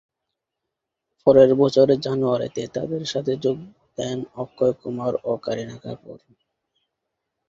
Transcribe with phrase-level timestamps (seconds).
[1.27, 3.57] পরের বছরের জানুয়ারিতে তাদের সাথে যোগ
[3.97, 6.17] দেন অক্ষয় কুমার ও কারিনা কাপুর।